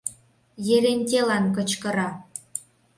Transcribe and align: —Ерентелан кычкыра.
—Ерентелан 0.75 1.45
кычкыра. 1.55 2.09